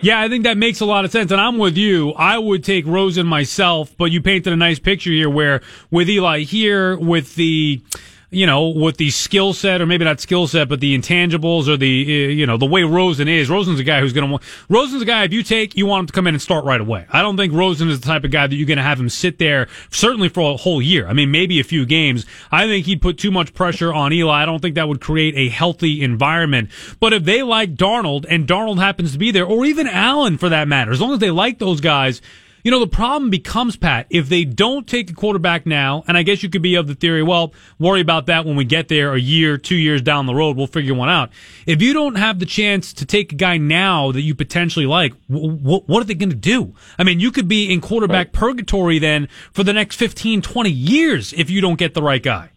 Yeah, 0.00 0.20
I 0.20 0.28
think 0.28 0.44
that 0.44 0.56
makes 0.56 0.80
a 0.80 0.84
lot 0.84 1.04
of 1.04 1.10
sense. 1.10 1.32
And 1.32 1.40
I'm 1.40 1.58
with 1.58 1.76
you. 1.76 2.12
I 2.12 2.38
would 2.38 2.62
take 2.62 2.86
Rosen 2.86 3.26
myself, 3.26 3.96
but 3.96 4.06
you 4.12 4.22
painted 4.22 4.52
a 4.52 4.56
nice 4.56 4.78
picture 4.78 5.10
here 5.10 5.28
where 5.28 5.60
with 5.90 6.08
Eli 6.08 6.40
here, 6.40 6.96
with 6.96 7.34
the, 7.34 7.82
you 8.30 8.44
know, 8.44 8.68
with 8.68 8.98
the 8.98 9.08
skill 9.10 9.54
set, 9.54 9.80
or 9.80 9.86
maybe 9.86 10.04
not 10.04 10.20
skill 10.20 10.46
set, 10.46 10.68
but 10.68 10.80
the 10.80 10.96
intangibles 10.96 11.66
or 11.66 11.78
the, 11.78 12.26
uh, 12.26 12.28
you 12.28 12.44
know, 12.44 12.58
the 12.58 12.66
way 12.66 12.82
Rosen 12.82 13.26
is. 13.26 13.48
Rosen's 13.48 13.80
a 13.80 13.84
guy 13.84 14.00
who's 14.00 14.12
going 14.12 14.26
to 14.26 14.30
want, 14.30 14.42
Rosen's 14.68 15.00
a 15.00 15.06
guy, 15.06 15.24
if 15.24 15.32
you 15.32 15.42
take, 15.42 15.76
you 15.76 15.86
want 15.86 16.00
him 16.00 16.06
to 16.08 16.12
come 16.12 16.26
in 16.26 16.34
and 16.34 16.42
start 16.42 16.64
right 16.66 16.80
away. 16.80 17.06
I 17.10 17.22
don't 17.22 17.38
think 17.38 17.54
Rosen 17.54 17.88
is 17.88 18.00
the 18.00 18.06
type 18.06 18.24
of 18.24 18.30
guy 18.30 18.46
that 18.46 18.54
you're 18.54 18.66
going 18.66 18.76
to 18.76 18.82
have 18.82 19.00
him 19.00 19.08
sit 19.08 19.38
there, 19.38 19.66
certainly 19.90 20.28
for 20.28 20.52
a 20.52 20.56
whole 20.56 20.82
year. 20.82 21.08
I 21.08 21.14
mean, 21.14 21.30
maybe 21.30 21.58
a 21.58 21.64
few 21.64 21.86
games. 21.86 22.26
I 22.52 22.66
think 22.66 22.84
he'd 22.84 23.00
put 23.00 23.16
too 23.16 23.30
much 23.30 23.54
pressure 23.54 23.94
on 23.94 24.12
Eli. 24.12 24.42
I 24.42 24.46
don't 24.46 24.60
think 24.60 24.74
that 24.74 24.88
would 24.88 25.00
create 25.00 25.34
a 25.34 25.48
healthy 25.48 26.02
environment. 26.02 26.70
But 27.00 27.14
if 27.14 27.24
they 27.24 27.42
like 27.42 27.76
Darnold 27.76 28.26
and 28.28 28.46
Darnold 28.46 28.78
happens 28.78 29.12
to 29.12 29.18
be 29.18 29.30
there, 29.30 29.46
or 29.46 29.64
even 29.64 29.86
Allen 29.86 30.36
for 30.36 30.50
that 30.50 30.68
matter, 30.68 30.90
as 30.90 31.00
long 31.00 31.14
as 31.14 31.18
they 31.18 31.30
like 31.30 31.58
those 31.58 31.80
guys, 31.80 32.20
you 32.68 32.72
know, 32.72 32.80
the 32.80 32.86
problem 32.86 33.30
becomes, 33.30 33.76
Pat, 33.76 34.08
if 34.10 34.28
they 34.28 34.44
don't 34.44 34.86
take 34.86 35.08
a 35.08 35.14
quarterback 35.14 35.64
now, 35.64 36.04
and 36.06 36.18
I 36.18 36.22
guess 36.22 36.42
you 36.42 36.50
could 36.50 36.60
be 36.60 36.74
of 36.74 36.86
the 36.86 36.94
theory, 36.94 37.22
well, 37.22 37.54
worry 37.78 38.02
about 38.02 38.26
that 38.26 38.44
when 38.44 38.56
we 38.56 38.66
get 38.66 38.88
there 38.88 39.14
a 39.14 39.18
year, 39.18 39.56
two 39.56 39.74
years 39.74 40.02
down 40.02 40.26
the 40.26 40.34
road, 40.34 40.54
we'll 40.54 40.66
figure 40.66 40.92
one 40.92 41.08
out. 41.08 41.30
If 41.64 41.80
you 41.80 41.94
don't 41.94 42.16
have 42.16 42.40
the 42.40 42.44
chance 42.44 42.92
to 42.92 43.06
take 43.06 43.32
a 43.32 43.36
guy 43.36 43.56
now 43.56 44.12
that 44.12 44.20
you 44.20 44.34
potentially 44.34 44.84
like, 44.84 45.14
w- 45.30 45.56
w- 45.56 45.82
what 45.86 46.02
are 46.02 46.04
they 46.04 46.12
going 46.12 46.28
to 46.28 46.36
do? 46.36 46.74
I 46.98 47.04
mean, 47.04 47.20
you 47.20 47.32
could 47.32 47.48
be 47.48 47.72
in 47.72 47.80
quarterback 47.80 48.26
right. 48.26 48.32
purgatory 48.34 48.98
then 48.98 49.28
for 49.50 49.64
the 49.64 49.72
next 49.72 49.96
15, 49.96 50.42
20 50.42 50.68
years 50.68 51.32
if 51.32 51.48
you 51.48 51.62
don't 51.62 51.78
get 51.78 51.94
the 51.94 52.02
right 52.02 52.22
guy. 52.22 52.50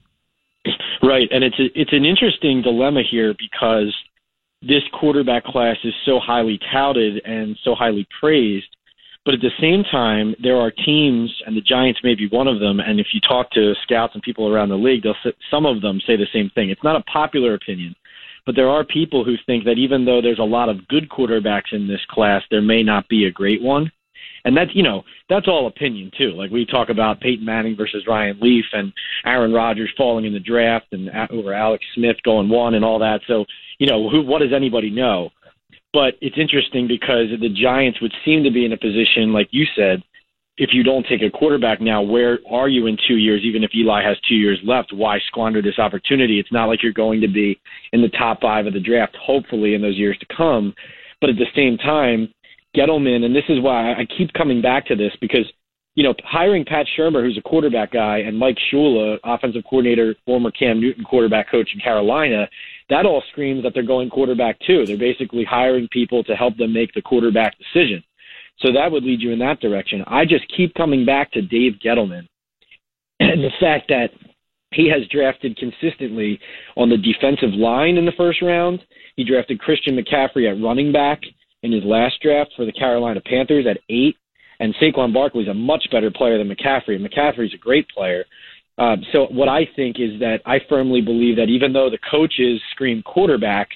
Right. 1.02 1.30
And 1.31 1.42
it's, 1.46 1.58
a, 1.58 1.68
it's 1.74 1.94
an 1.94 2.04
interesting 2.04 2.63
dilemma 2.63 3.04
here 3.10 3.34
because 3.40 3.96
this 4.62 4.84
quarterback 4.92 5.46
class 5.46 5.78
is 5.86 5.94
so 6.06 6.19
highly 6.19 6.60
touted 6.74 7.22
and 7.24 7.58
so 7.63 7.75
highly 7.75 8.06
praised 8.19 8.68
but 9.24 9.36
at 9.36 9.42
the 9.42 9.52
same 9.60 9.84
time, 9.84 10.34
there 10.42 10.58
are 10.58 10.72
teams, 10.72 11.32
and 11.46 11.56
the 11.56 11.62
Giants 11.62 12.00
may 12.04 12.16
be 12.16 12.28
one 12.30 12.48
of 12.48 12.60
them. 12.60 12.80
And 12.80 13.00
if 13.00 13.08
you 13.14 13.20
talk 13.22 13.52
to 13.52 13.74
scouts 13.84 14.14
and 14.16 14.24
people 14.24 14.52
around 14.52 14.70
the 14.70 14.76
league, 14.76 15.04
they'll 15.04 15.34
some 15.52 15.66
of 15.66 15.82
them 15.82 16.02
say 16.08 16.16
the 16.16 16.26
same 16.34 16.50
thing. 16.56 16.70
It's 16.70 16.84
not 16.84 16.96
a 16.96 17.04
popular 17.04 17.54
opinion, 17.54 17.96
but 18.46 18.56
there 18.56 18.70
are 18.70 18.84
people 18.84 19.24
who 19.24 19.36
think 19.46 19.64
that 19.66 19.78
even 19.78 20.06
though 20.06 20.22
there's 20.22 20.40
a 20.40 20.44
lot 20.44 20.70
of 20.70 20.88
good 20.88 21.08
quarterbacks 21.10 21.72
in 21.72 21.88
this 21.88 22.02
class, 22.10 22.42
there 22.50 22.62
may 22.62 22.82
not 22.82 23.08
be 23.10 23.26
a 23.26 23.32
great 23.32 23.62
one. 23.62 23.92
And 24.44 24.58
that's 24.58 24.72
you 24.74 24.82
know 24.82 25.04
that's 25.30 25.48
all 25.48 25.68
opinion 25.68 26.10
too. 26.18 26.32
Like 26.32 26.50
we 26.50 26.66
talk 26.66 26.90
about 26.90 27.22
Peyton 27.22 27.46
Manning 27.46 27.76
versus 27.76 28.06
Ryan 28.08 28.40
Leaf 28.42 28.66
and 28.74 28.92
Aaron 29.24 29.54
Rodgers 29.54 29.92
falling 29.96 30.26
in 30.26 30.34
the 30.34 30.40
draft 30.40 30.88
and 30.94 31.12
over 31.30 31.54
Alex 31.54 31.86
Smith 31.94 32.18
going 32.24 32.50
one 32.50 32.74
and 32.74 32.84
all 32.84 32.98
that. 33.00 33.22
So 33.28 33.46
you 33.78 33.86
know 33.86 34.10
who 34.10 34.24
what 34.24 34.40
does 34.40 34.54
anybody 34.54 34.90
know? 34.90 35.30
But 35.94 36.16
it's 36.22 36.38
interesting 36.38 36.88
because 36.88 37.28
the 37.40 37.50
Giants 37.50 38.02
would 38.02 38.14
seem 38.24 38.44
to 38.44 38.52
be 38.52 38.66
in 38.66 38.74
a 38.74 38.78
position, 38.78 39.34
like 39.34 39.50
you 39.52 39.66
said, 39.76 40.02
if 40.58 40.70
you 40.74 40.84
don't 40.84 41.06
take 41.08 41.22
a 41.22 41.30
quarterback 41.30 41.82
now, 41.82 42.02
where 42.02 42.40
are 42.50 42.70
you 42.70 42.88
in 42.88 42.98
two 43.08 43.16
years? 43.16 43.42
Even 43.44 43.64
if 43.64 43.72
Eli 43.76 44.04
has 44.04 44.18
two 44.28 44.36
years 44.36 44.60
left, 44.64 44.94
why 44.94 45.18
squander 45.28 45.62
this 45.62 45.80
opportunity? 45.80 46.40
It's 46.40 46.52
not 46.52 46.66
like 46.66 46.84
you're 46.84 46.94
going 46.94 47.22
to 47.22 47.28
be 47.28 47.60
in 47.94 48.02
the 48.02 48.10
top 48.10 48.42
five 48.42 48.68
of 48.68 48.74
the 48.74 48.80
draft, 48.80 49.16
hopefully, 49.20 49.74
in 49.74 49.82
those 49.82 49.98
years 49.98 50.18
to 50.20 50.36
come. 50.36 50.74
But 51.20 51.30
at 51.30 51.38
the 51.38 51.48
same 51.56 51.78
time, 51.78 52.34
Gettleman, 52.76 53.24
and 53.24 53.36
this 53.36 53.46
is 53.50 53.60
why 53.62 53.94
I 53.94 54.06
keep 54.18 54.32
coming 54.34 54.62
back 54.62 54.86
to 54.88 54.96
this 54.96 55.14
because, 55.20 55.46
you 55.96 56.04
know, 56.04 56.14
hiring 56.24 56.64
Pat 56.64 56.86
Shurmur, 56.98 57.24
who's 57.24 57.38
a 57.38 57.42
quarterback 57.42 57.92
guy, 57.92 58.20
and 58.20 58.38
Mike 58.38 58.58
Shula, 58.72 59.18
offensive 59.24 59.64
coordinator, 59.70 60.16
former 60.26 60.52
Cam 60.52 60.80
Newton 60.80 61.04
quarterback 61.04 61.50
coach 61.50 61.70
in 61.74 61.80
Carolina, 61.82 62.48
that 62.92 63.06
all 63.06 63.24
screams 63.32 63.64
that 63.64 63.74
they're 63.74 63.84
going 63.84 64.10
quarterback 64.10 64.60
too. 64.68 64.86
They're 64.86 64.98
basically 64.98 65.46
hiring 65.46 65.88
people 65.92 66.24
to 66.26 66.36
help 66.36 66.58
them 66.58 66.74
make 66.74 66.94
the 66.94 67.02
quarterback 67.02 67.56
decision. 67.58 68.04
So 68.60 68.72
that 68.74 68.92
would 68.92 69.04
lead 69.04 69.22
you 69.22 69.32
in 69.32 69.40
that 69.40 69.62
direction. 69.62 70.04
I 70.08 70.26
just 70.26 70.46
keep 70.56 70.74
coming 70.76 71.06
back 71.06 71.32
to 71.32 71.42
Dave 71.42 71.74
Gettleman 71.84 72.28
and 73.20 73.44
the 73.44 73.52
fact 73.60 73.88
that 73.88 74.12
he 74.74 74.90
has 74.90 75.08
drafted 75.10 75.58
consistently 75.58 76.40
on 76.76 76.90
the 76.90 76.98
defensive 76.98 77.54
line 77.54 77.98
in 77.98 78.06
the 78.06 78.12
first 78.18 78.42
round. 78.42 78.84
He 79.16 79.24
drafted 79.24 79.60
Christian 79.60 79.98
McCaffrey 79.98 80.50
at 80.50 80.64
running 80.64 80.92
back 80.92 81.22
in 81.64 81.72
his 81.72 81.84
last 81.84 82.22
draft 82.22 82.52
for 82.56 82.66
the 82.66 82.72
Carolina 82.72 83.22
Panthers 83.26 83.66
at 83.70 83.80
eight. 83.90 84.16
And 84.60 84.76
Saquon 84.76 85.14
Barkley 85.14 85.44
is 85.44 85.50
a 85.50 85.54
much 85.54 85.88
better 85.92 86.12
player 86.12 86.38
than 86.38 86.48
McCaffrey. 86.48 87.00
McCaffrey's 87.00 87.54
a 87.54 87.58
great 87.58 87.88
player. 87.90 88.26
Um, 88.81 89.06
so 89.12 89.28
what 89.30 89.48
I 89.48 89.68
think 89.75 89.98
is 90.00 90.19
that 90.22 90.39
I 90.44 90.57
firmly 90.68 91.01
believe 91.01 91.36
that 91.36 91.50
even 91.50 91.72
though 91.72 91.92
the 91.92 92.00
coaches 92.10 92.60
scream 92.72 93.04
quarterback, 93.04 93.69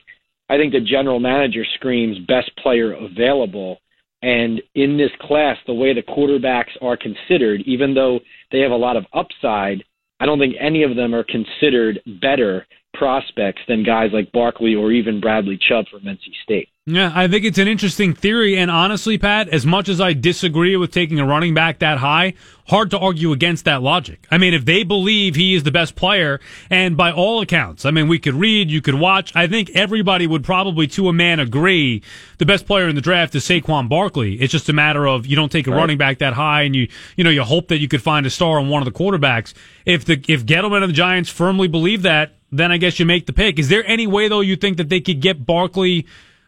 I 0.50 0.57
think 0.57 0.74
the 0.74 0.81
general 0.81 1.19
manager 1.19 1.63
screams 1.75 2.18
best 2.28 2.50
player 2.57 2.94
available. 2.94 3.78
And 4.24 4.60
in 4.74 4.98
this 4.98 5.12
class, 5.22 5.57
the 5.68 5.75
way 5.75 5.94
the 5.94 6.02
quarterbacks 6.02 6.72
are 6.81 6.98
considered, 6.98 7.62
even 7.68 7.94
though 7.94 8.19
they 8.52 8.62
have 8.62 8.72
a 8.72 8.75
lot 8.75 8.98
of 8.98 9.06
upside, 9.13 9.84
I 10.19 10.25
don't 10.25 10.40
think 10.40 10.56
any 10.60 10.81
of 10.81 10.96
them 10.96 11.13
are 11.13 11.24
considered 11.24 12.01
better 12.20 12.65
prospects 12.98 13.62
than 13.68 13.84
guys 13.84 14.12
like 14.14 14.32
Barkley 14.32 14.75
or 14.75 14.92
even 14.92 15.20
Bradley 15.20 15.58
Chubb 15.58 15.86
from 15.90 16.02
NC 16.02 16.32
State. 16.44 16.70
Yeah, 16.88 17.12
I 17.16 17.28
think 17.28 17.46
it's 17.46 17.58
an 17.58 17.68
interesting 17.68 18.14
theory. 18.14 18.60
And 18.60 18.70
honestly, 18.70 19.18
Pat, 19.18 19.50
as 19.50 19.66
much 19.66 19.90
as 19.90 20.00
I 20.00 20.14
disagree 20.14 20.78
with 20.78 20.92
taking 20.92 21.20
a 21.20 21.25
running 21.25 21.56
back 21.56 21.80
that 21.80 21.98
high, 21.98 22.36
hard 22.68 22.92
to 22.92 23.00
argue 23.00 23.32
against 23.32 23.66
that 23.66 23.82
logic. 23.82 24.28
I 24.30 24.38
mean, 24.38 24.54
if 24.54 24.66
they 24.66 24.84
believe 24.84 25.34
he 25.34 25.56
is 25.56 25.64
the 25.64 25.72
best 25.72 25.96
player, 25.96 26.40
and 26.70 26.96
by 26.96 27.12
all 27.12 27.42
accounts, 27.42 27.86
I 27.86 27.92
mean, 27.92 28.08
we 28.08 28.20
could 28.20 28.36
read, 28.36 28.70
you 28.70 28.82
could 28.82 28.94
watch, 28.94 29.32
I 29.36 29.48
think 29.48 29.72
everybody 29.72 30.28
would 30.28 30.44
probably 30.44 30.86
to 30.90 31.10
a 31.10 31.14
man 31.14 31.40
agree 31.40 32.04
the 32.38 32.46
best 32.46 32.68
player 32.68 32.88
in 32.88 32.94
the 32.94 33.02
draft 33.02 33.34
is 33.34 33.44
Saquon 33.44 33.90
Barkley. 33.90 34.36
It's 34.36 34.52
just 34.52 34.70
a 34.70 34.74
matter 34.74 35.08
of 35.08 35.25
you 35.25 35.36
don't 35.36 35.52
take 35.52 35.66
a 35.66 35.72
right. 35.72 35.78
running 35.78 35.98
back 35.98 36.20
that 36.20 36.34
high 36.34 36.62
and 36.62 36.75
you, 36.75 36.88
you 37.16 37.24
know, 37.24 37.32
you 37.32 37.42
hope 37.42 37.70
that 37.70 37.80
you 37.80 37.88
could 37.88 38.04
find 38.04 38.28
a 38.28 38.30
star 38.30 38.60
on 38.60 38.70
one 38.70 38.86
of 38.86 38.94
the 38.94 38.98
quarterbacks. 38.98 39.56
If 39.88 40.06
the, 40.06 40.24
if 40.28 40.46
Gettleman 40.46 40.84
and 40.84 40.90
the 40.90 40.96
Giants 40.96 41.32
firmly 41.32 41.68
believe 41.68 42.04
that, 42.04 42.35
then 42.52 42.72
I 42.72 42.78
guess 42.78 43.00
you 43.00 43.06
make 43.06 43.25
the 43.25 43.34
pick. 43.34 43.60
Is 43.60 43.70
there 43.70 43.86
any 43.86 44.08
way 44.08 44.28
though 44.28 44.42
you 44.42 44.56
think 44.56 44.78
that 44.78 44.90
they 44.90 45.02
could 45.02 45.22
get 45.22 45.46
Barkley 45.46 46.06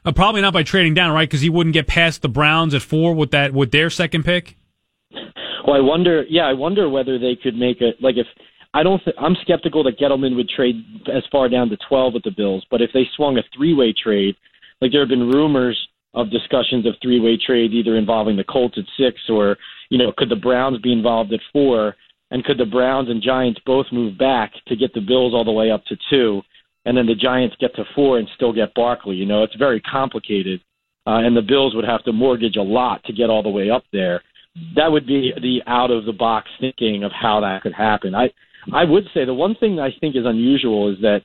uh, 0.08 0.13
probably 0.13 0.42
not 0.42 0.54
by 0.54 0.63
trading 0.63 0.94
down, 0.94 1.13
right? 1.13 1.27
Because 1.27 1.42
he 1.42 1.50
wouldn't 1.50 1.74
get 1.74 1.86
past 1.86 2.22
the 2.22 2.30
Browns 2.30 2.74
at 2.74 2.82
four 2.82 3.13
with 3.13 3.32
that 3.32 3.54
with 3.54 3.72
their 3.72 3.89
second 3.89 4.24
pick. 4.24 4.56
Well, 5.12 5.75
I 5.75 5.82
wonder. 5.82 6.24
Yeah, 6.30 6.44
I 6.44 6.54
wonder 6.54 6.89
whether 6.89 7.20
they 7.20 7.36
could 7.36 7.56
make 7.56 7.82
it 7.82 8.01
like 8.01 8.16
if 8.16 8.25
I 8.74 8.84
don't. 8.84 9.04
Th- 9.04 9.16
I'm 9.20 9.36
skeptical 9.42 9.84
that 9.84 10.00
Gettleman 10.00 10.38
would 10.38 10.48
trade 10.50 10.75
as 11.13 11.24
far 11.30 11.50
down 11.50 11.70
to 11.70 11.77
12 11.89 12.13
with 12.13 12.24
the 12.24 12.32
Bills. 12.32 12.66
But 12.72 12.82
if 12.82 12.92
they 12.94 13.04
swung 13.18 13.38
a 13.38 13.44
three-way 13.56 13.94
trade, 14.01 14.36
like 14.80 14.92
there 14.92 15.01
have 15.01 15.10
been 15.10 15.27
rumors 15.27 15.77
of 16.13 16.32
discussions 16.32 16.86
of 16.86 16.94
three-way 17.01 17.38
trades, 17.46 17.74
either 17.74 17.98
involving 17.98 18.38
the 18.38 18.46
Colts 18.46 18.77
at 18.77 18.86
six 18.98 19.20
or 19.27 19.58
you 19.89 19.98
know 19.98 20.13
could 20.18 20.30
the 20.30 20.38
Browns 20.38 20.80
be 20.80 20.94
involved 20.94 21.34
at 21.34 21.42
four, 21.51 21.96
and 22.31 22.43
could 22.43 22.57
the 22.57 22.65
Browns 22.65 23.10
and 23.10 23.22
Giants 23.22 23.60
both 23.65 23.86
move 23.91 24.17
back 24.17 24.53
to 24.67 24.75
get 24.75 24.93
the 24.93 25.01
Bills 25.01 25.34
all 25.34 25.46
the 25.46 25.51
way 25.51 25.72
up 25.72 25.84
to 25.86 25.98
two? 26.10 26.41
and 26.88 26.96
then 26.96 27.05
the 27.05 27.15
Giants 27.15 27.55
get 27.60 27.75
to 27.75 27.84
four 27.93 28.17
and 28.17 28.29
still 28.36 28.53
get 28.53 28.74
Barkley. 28.74 29.17
You 29.17 29.25
know, 29.25 29.43
it's 29.43 29.55
very 29.57 29.81
complicated, 29.81 30.62
uh, 31.05 31.19
and 31.19 31.36
the 31.36 31.41
Bills 31.41 31.75
would 31.75 31.84
have 31.84 32.01
to 32.05 32.13
mortgage 32.13 32.55
a 32.55 32.62
lot 32.62 33.03
to 33.03 33.13
get 33.13 33.29
all 33.29 33.43
the 33.43 33.50
way 33.50 33.69
up 33.69 33.84
there. 33.91 34.24
That 34.75 34.89
would 34.89 35.05
be 35.05 35.34
the 35.36 35.60
out 35.67 35.91
of 35.91 36.05
the 36.05 36.13
box 36.13 36.50
thinking 36.62 37.03
of 37.03 37.12
how 37.12 37.41
that 37.41 37.62
could 37.62 37.74
happen. 37.74 38.15
I 38.15 38.29
I 38.74 38.86
would 38.86 39.03
say 39.13 39.25
the 39.25 39.34
one 39.34 39.55
thing 39.55 39.81
I 39.81 39.89
think 40.00 40.15
is 40.15 40.25
unusual 40.25 40.89
is 40.91 41.00
that 41.01 41.24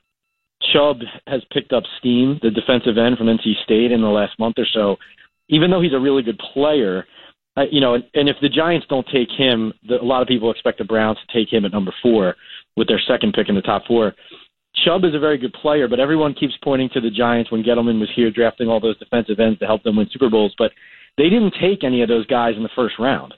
Chubb 0.73 0.97
has 1.27 1.41
picked 1.51 1.71
up 1.71 1.83
steam, 1.97 2.39
the 2.43 2.51
defensive 2.51 2.97
end 2.97 3.17
from 3.17 3.27
NC 3.27 3.63
State, 3.63 3.93
in 3.93 4.01
the 4.01 4.07
last 4.07 4.37
month 4.37 4.55
or 4.57 4.67
so. 4.73 4.97
Even 5.47 5.71
though 5.71 5.81
he's 5.81 5.93
a 5.93 5.99
really 5.99 6.23
good 6.23 6.39
player, 6.53 7.05
you 7.71 7.81
know, 7.81 7.95
and, 7.95 8.03
and 8.13 8.29
if 8.29 8.37
the 8.41 8.49
Giants 8.49 8.87
don't 8.89 9.07
take 9.13 9.29
him, 9.29 9.73
the, 9.87 10.01
a 10.01 10.03
lot 10.03 10.21
of 10.21 10.27
people 10.27 10.51
expect 10.51 10.79
the 10.79 10.83
Browns 10.83 11.17
to 11.19 11.33
take 11.37 11.51
him 11.51 11.65
at 11.65 11.71
number 11.71 11.93
four 12.01 12.35
with 12.75 12.87
their 12.87 13.01
second 13.07 13.33
pick 13.33 13.49
in 13.49 13.55
the 13.55 13.61
top 13.61 13.83
four. 13.87 14.13
Chubb 14.83 15.05
is 15.05 15.13
a 15.13 15.19
very 15.19 15.37
good 15.37 15.53
player, 15.53 15.87
but 15.87 15.99
everyone 15.99 16.33
keeps 16.33 16.53
pointing 16.63 16.89
to 16.93 17.01
the 17.01 17.11
Giants 17.11 17.51
when 17.51 17.63
Gettleman 17.63 17.99
was 17.99 18.09
here 18.15 18.31
drafting 18.31 18.67
all 18.67 18.79
those 18.79 18.97
defensive 18.97 19.39
ends 19.39 19.59
to 19.59 19.65
help 19.65 19.83
them 19.83 19.97
win 19.97 20.09
Super 20.11 20.29
Bowls, 20.29 20.55
but 20.57 20.71
they 21.17 21.29
didn't 21.29 21.53
take 21.61 21.83
any 21.83 22.01
of 22.01 22.09
those 22.09 22.25
guys 22.25 22.55
in 22.57 22.63
the 22.63 22.69
first 22.75 22.95
round. 22.97 23.35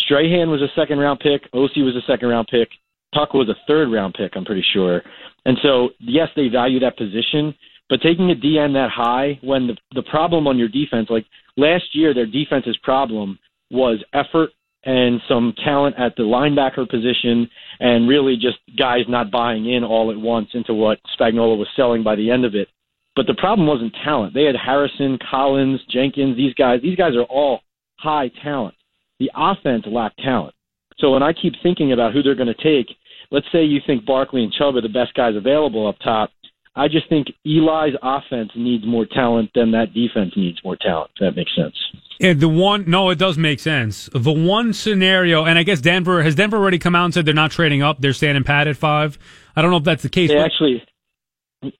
Strahan 0.00 0.50
was 0.50 0.62
a 0.62 0.72
second 0.74 0.98
round 0.98 1.20
pick. 1.20 1.50
Osi 1.52 1.84
was 1.84 1.94
a 1.94 2.06
second 2.10 2.28
round 2.28 2.48
pick. 2.50 2.68
Tuck 3.14 3.34
was 3.34 3.48
a 3.48 3.56
third 3.66 3.92
round 3.92 4.14
pick, 4.14 4.32
I'm 4.34 4.44
pretty 4.44 4.64
sure. 4.72 5.02
And 5.44 5.58
so, 5.62 5.90
yes, 5.98 6.28
they 6.36 6.48
value 6.48 6.80
that 6.80 6.96
position, 6.96 7.54
but 7.88 8.00
taking 8.00 8.30
a 8.30 8.34
DN 8.34 8.72
that 8.74 8.90
high 8.90 9.38
when 9.42 9.66
the, 9.66 9.76
the 9.94 10.02
problem 10.02 10.46
on 10.46 10.58
your 10.58 10.68
defense, 10.68 11.08
like 11.10 11.26
last 11.56 11.84
year, 11.92 12.14
their 12.14 12.26
defense's 12.26 12.76
problem 12.82 13.38
was 13.70 14.02
effort 14.12 14.50
and 14.84 15.20
some 15.28 15.52
talent 15.64 15.96
at 15.98 16.16
the 16.16 16.22
linebacker 16.22 16.88
position 16.88 17.48
and 17.80 18.08
really 18.08 18.36
just 18.36 18.58
guys 18.78 19.02
not 19.08 19.30
buying 19.30 19.70
in 19.70 19.84
all 19.84 20.10
at 20.10 20.16
once 20.16 20.48
into 20.54 20.72
what 20.72 20.98
Spagnuolo 21.18 21.58
was 21.58 21.68
selling 21.76 22.02
by 22.02 22.14
the 22.14 22.30
end 22.30 22.44
of 22.44 22.54
it. 22.54 22.68
But 23.16 23.26
the 23.26 23.34
problem 23.34 23.66
wasn't 23.66 23.94
talent. 24.04 24.32
They 24.32 24.44
had 24.44 24.54
Harrison, 24.54 25.18
Collins, 25.30 25.80
Jenkins, 25.90 26.36
these 26.36 26.54
guys. 26.54 26.80
These 26.82 26.96
guys 26.96 27.16
are 27.16 27.24
all 27.24 27.60
high 27.98 28.30
talent. 28.42 28.76
The 29.18 29.30
offense 29.34 29.84
lacked 29.86 30.20
talent. 30.22 30.54
So 30.98 31.12
when 31.12 31.22
I 31.22 31.32
keep 31.32 31.54
thinking 31.62 31.92
about 31.92 32.12
who 32.12 32.22
they're 32.22 32.36
going 32.36 32.54
to 32.54 32.54
take, 32.54 32.94
let's 33.30 33.46
say 33.52 33.64
you 33.64 33.80
think 33.86 34.06
Barkley 34.06 34.44
and 34.44 34.52
Chubb 34.52 34.76
are 34.76 34.80
the 34.80 34.88
best 34.88 35.14
guys 35.14 35.34
available 35.36 35.88
up 35.88 35.96
top. 36.02 36.30
I 36.76 36.86
just 36.86 37.08
think 37.08 37.26
Eli's 37.44 37.94
offense 38.02 38.50
needs 38.54 38.86
more 38.86 39.06
talent 39.06 39.50
than 39.54 39.72
that 39.72 39.92
defense 39.94 40.32
needs 40.36 40.58
more 40.62 40.76
talent. 40.80 41.10
If 41.16 41.20
that 41.20 41.36
makes 41.36 41.54
sense. 41.56 41.74
And 42.20 42.40
the 42.40 42.48
one, 42.48 42.84
no, 42.88 43.10
it 43.10 43.18
does 43.18 43.38
make 43.38 43.60
sense. 43.60 44.08
The 44.12 44.32
one 44.32 44.72
scenario, 44.72 45.44
and 45.44 45.58
I 45.58 45.62
guess 45.62 45.80
Denver 45.80 46.22
has 46.22 46.34
Denver 46.34 46.56
already 46.56 46.78
come 46.78 46.94
out 46.94 47.04
and 47.04 47.14
said 47.14 47.26
they're 47.26 47.34
not 47.34 47.52
trading 47.52 47.82
up; 47.82 48.00
they're 48.00 48.12
standing 48.12 48.44
pat 48.44 48.66
at 48.66 48.76
five. 48.76 49.18
I 49.54 49.62
don't 49.62 49.70
know 49.70 49.76
if 49.76 49.84
that's 49.84 50.02
the 50.02 50.08
case. 50.08 50.30
They 50.30 50.38
actually, 50.38 50.82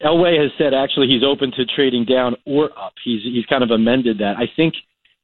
Elway 0.02 0.40
has 0.40 0.52
said 0.56 0.74
actually 0.74 1.08
he's 1.08 1.24
open 1.24 1.50
to 1.52 1.64
trading 1.66 2.04
down 2.04 2.36
or 2.46 2.70
up. 2.78 2.94
He's 3.04 3.22
he's 3.22 3.46
kind 3.46 3.64
of 3.64 3.70
amended 3.70 4.18
that. 4.18 4.36
I 4.36 4.44
think 4.54 4.74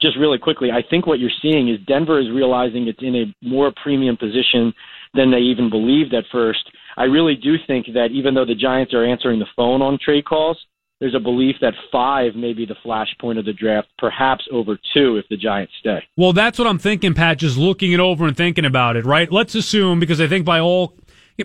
just 0.02 0.16
really 0.18 0.38
quickly, 0.38 0.70
I 0.70 0.82
think 0.88 1.06
what 1.06 1.20
you're 1.20 1.30
seeing 1.40 1.68
is 1.68 1.78
Denver 1.86 2.20
is 2.20 2.30
realizing 2.30 2.88
it's 2.88 3.02
in 3.02 3.14
a 3.14 3.48
more 3.48 3.72
premium 3.82 4.16
position 4.16 4.74
than 5.14 5.30
they 5.30 5.38
even 5.38 5.70
believed 5.70 6.12
at 6.12 6.24
first. 6.32 6.68
I 6.96 7.04
really 7.04 7.36
do 7.36 7.54
think 7.66 7.86
that 7.94 8.08
even 8.12 8.34
though 8.34 8.44
the 8.44 8.54
Giants 8.54 8.92
are 8.94 9.04
answering 9.04 9.38
the 9.38 9.46
phone 9.56 9.80
on 9.82 9.98
trade 10.04 10.24
calls, 10.24 10.58
there's 11.00 11.14
a 11.14 11.20
belief 11.20 11.56
that 11.60 11.74
five 11.90 12.34
may 12.34 12.52
be 12.52 12.66
the 12.66 12.76
flashpoint 12.84 13.38
of 13.38 13.44
the 13.44 13.52
draft, 13.52 13.88
perhaps 13.98 14.44
over 14.50 14.78
two 14.94 15.16
if 15.16 15.26
the 15.28 15.36
Giants 15.36 15.72
stay. 15.80 16.02
Well, 16.16 16.32
that's 16.32 16.58
what 16.58 16.68
I'm 16.68 16.78
thinking, 16.78 17.14
Pat, 17.14 17.38
just 17.38 17.58
looking 17.58 17.92
it 17.92 18.00
over 18.00 18.26
and 18.26 18.36
thinking 18.36 18.64
about 18.64 18.96
it, 18.96 19.04
right? 19.04 19.30
Let's 19.30 19.54
assume, 19.54 20.00
because 20.00 20.20
I 20.20 20.28
think 20.28 20.44
by 20.44 20.60
all 20.60 20.96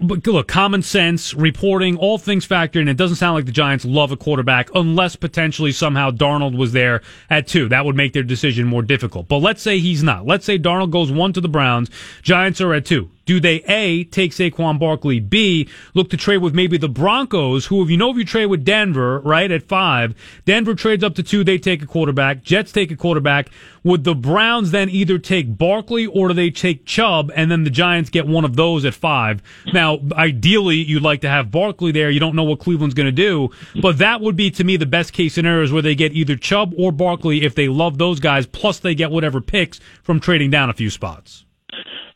look, 0.02 0.48
common 0.48 0.82
sense, 0.82 1.34
reporting, 1.34 1.98
all 1.98 2.18
things 2.18 2.48
factored 2.48 2.82
in. 2.82 2.88
It 2.88 2.98
doesn't 2.98 3.18
sound 3.18 3.36
like 3.36 3.46
the 3.46 3.52
Giants 3.52 3.86
love 3.86 4.12
a 4.12 4.18
quarterback 4.18 4.70
unless 4.76 5.16
potentially 5.16 5.72
somehow 5.72 6.12
Darnold 6.12 6.56
was 6.56 6.74
there 6.74 7.02
at 7.30 7.48
two. 7.48 7.68
That 7.70 7.86
would 7.86 7.96
make 7.96 8.14
their 8.14 8.24
decision 8.24 8.68
more 8.68 8.84
difficult. 8.84 9.28
But 9.28 9.38
let's 9.38 9.62
say 9.62 9.80
he's 9.80 10.04
not. 10.04 10.26
Let's 10.26 10.46
say 10.46 10.60
Darnold 10.60 10.92
goes 10.92 11.12
one 11.12 11.34
to 11.34 11.42
the 11.42 11.50
Browns. 11.50 11.90
Giants 12.22 12.62
are 12.62 12.74
at 12.74 12.86
two. 12.86 13.10
Do 13.30 13.40
they 13.40 13.58
A, 13.68 14.06
take 14.06 14.32
Saquon 14.32 14.80
Barkley, 14.80 15.20
B, 15.20 15.70
look 15.94 16.10
to 16.10 16.18
trade 16.18 16.40
with 16.40 16.56
maybe 16.56 16.80
the 16.80 16.90
Broncos, 16.90 17.68
who, 17.68 17.84
if 17.84 17.90
you 17.92 17.96
know, 17.96 18.10
if 18.10 18.18
you 18.18 18.26
trade 18.26 18.48
with 18.48 18.66
Denver, 18.66 19.20
right, 19.20 19.52
at 19.52 19.62
five, 19.62 20.16
Denver 20.46 20.74
trades 20.74 21.04
up 21.04 21.14
to 21.14 21.22
two, 21.22 21.44
they 21.44 21.60
take 21.60 21.84
a 21.84 21.86
quarterback, 21.86 22.42
Jets 22.42 22.72
take 22.72 22.90
a 22.90 22.96
quarterback. 22.96 23.52
Would 23.84 24.04
the 24.04 24.16
Browns 24.16 24.72
then 24.72 24.90
either 24.90 25.20
take 25.20 25.60
Barkley 25.60 26.08
or 26.08 26.30
do 26.30 26.34
they 26.34 26.50
take 26.50 26.88
Chubb 26.88 27.32
and 27.36 27.52
then 27.52 27.66
the 27.66 27.70
Giants 27.70 28.10
get 28.10 28.26
one 28.26 28.46
of 28.46 28.56
those 28.56 28.84
at 28.84 28.96
five? 28.96 29.44
Now, 29.72 30.00
ideally, 30.14 30.78
you'd 30.78 31.04
like 31.04 31.22
to 31.22 31.30
have 31.30 31.52
Barkley 31.52 31.92
there. 31.92 32.10
You 32.10 32.20
don't 32.20 32.36
know 32.36 32.46
what 32.46 32.58
Cleveland's 32.58 32.96
going 32.96 33.06
to 33.06 33.12
do, 33.12 33.52
but 33.80 34.00
that 34.00 34.22
would 34.22 34.38
be 34.38 34.50
to 34.50 34.64
me 34.64 34.76
the 34.76 34.88
best 34.88 35.14
case 35.14 35.36
scenarios 35.36 35.72
where 35.72 35.84
they 35.84 35.94
get 35.94 36.14
either 36.14 36.36
Chubb 36.36 36.74
or 36.80 36.92
Barkley 36.92 37.44
if 37.44 37.54
they 37.54 37.68
love 37.68 38.00
those 38.00 38.20
guys, 38.20 38.48
plus 38.48 38.80
they 38.80 38.96
get 38.96 39.12
whatever 39.12 39.40
picks 39.40 39.80
from 40.02 40.20
trading 40.20 40.50
down 40.50 40.72
a 40.72 40.74
few 40.74 40.90
spots. 40.90 41.46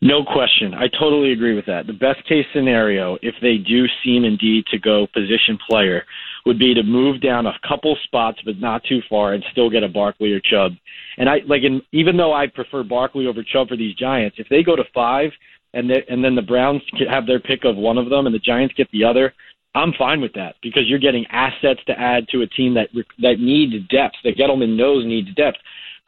No 0.04 0.22
question. 0.22 0.74
I 0.74 0.90
totally 0.90 1.32
agree 1.32 1.56
with 1.56 1.66
that. 1.68 1.88
The 1.88 1.94
best 1.94 2.28
case 2.28 2.46
scenario, 2.54 3.18
if 3.22 3.36
they 3.42 3.56
do 3.58 3.86
seem 4.04 4.26
indeed 4.26 4.66
to 4.66 4.78
go 4.78 5.08
position 5.14 5.58
player, 5.70 6.04
would 6.46 6.60
be 6.60 6.74
to 6.74 6.84
move 6.84 7.22
down 7.22 7.46
a 7.46 7.58
couple 7.66 7.96
spots, 8.04 8.38
but 8.44 8.60
not 8.60 8.84
too 8.84 9.00
far, 9.10 9.32
and 9.32 9.42
still 9.54 9.70
get 9.70 9.82
a 9.82 9.88
Barkley 9.88 10.34
or 10.34 10.42
Chubb. 10.42 10.74
And 11.18 11.30
I 11.30 11.38
like, 11.48 11.64
in, 11.64 11.82
even 11.94 12.18
though 12.18 12.34
I 12.34 12.48
prefer 12.48 12.84
Barkley 12.84 13.28
over 13.28 13.44
Chubb 13.44 13.70
for 13.70 13.78
these 13.78 13.96
Giants, 13.96 14.36
if 14.40 14.50
they 14.50 14.62
go 14.62 14.76
to 14.76 14.84
five, 14.94 15.32
and 15.74 15.90
they, 15.90 16.04
and 16.10 16.22
then 16.22 16.36
the 16.36 16.42
Browns 16.42 16.82
have 17.10 17.26
their 17.26 17.40
pick 17.40 17.64
of 17.64 17.78
one 17.78 17.98
of 17.98 18.10
them, 18.10 18.26
and 18.26 18.36
the 18.36 18.40
Giants 18.40 18.76
get 18.76 18.92
the 18.92 19.06
other, 19.06 19.34
I'm 19.74 19.94
fine 19.98 20.20
with 20.20 20.34
that 20.34 20.56
because 20.62 20.84
you're 20.86 21.00
getting 21.00 21.26
assets 21.32 21.80
to 21.88 21.98
add 21.98 22.28
to 22.34 22.42
a 22.42 22.48
team 22.48 22.74
that 22.74 22.90
that 23.20 23.40
needs 23.40 23.88
depth. 23.88 24.16
That 24.26 24.36
Gettleman 24.38 24.76
knows 24.76 25.06
needs 25.06 25.34
depth, 25.34 25.60